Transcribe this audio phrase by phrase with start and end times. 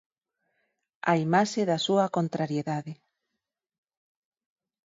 [1.11, 2.93] A imaxe da súa contrariedade.